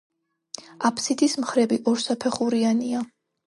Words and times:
აბსიდის 0.89 1.37
მხრები 1.45 1.81
ორსაფეხურიანია. 1.95 3.09